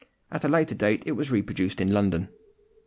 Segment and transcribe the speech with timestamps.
[0.31, 2.29] At a later date it was reproduced in London.